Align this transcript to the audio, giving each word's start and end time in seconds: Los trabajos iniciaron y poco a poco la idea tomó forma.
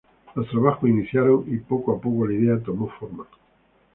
Los 0.33 0.49
trabajos 0.49 0.89
iniciaron 0.89 1.43
y 1.45 1.57
poco 1.59 1.91
a 1.95 2.01
poco 2.01 2.25
la 2.25 2.33
idea 2.33 2.57
tomó 2.59 2.87
forma. 2.89 3.27